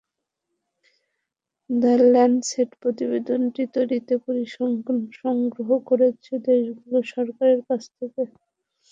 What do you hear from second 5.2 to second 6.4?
সংগ্রহ করেছে